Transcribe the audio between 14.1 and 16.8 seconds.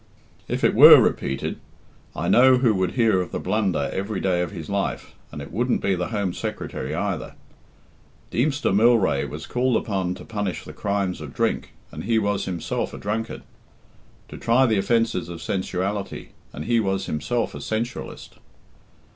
to try the offences of sensuality, and he